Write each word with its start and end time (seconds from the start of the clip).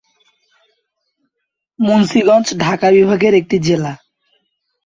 মুন্সিগঞ্জ 1.79 2.47
ঢাকা 2.63 2.87
বিভাগের 2.95 3.33
একটি 3.35 3.57
জেলা। 3.59 3.93